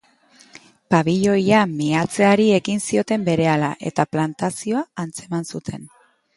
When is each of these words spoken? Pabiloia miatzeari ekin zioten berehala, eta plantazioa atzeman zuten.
Pabiloia 0.95 1.59
miatzeari 1.73 2.49
ekin 2.57 2.83
zioten 2.87 3.29
berehala, 3.29 3.71
eta 3.93 4.09
plantazioa 4.17 4.85
atzeman 5.07 5.51
zuten. 5.57 5.89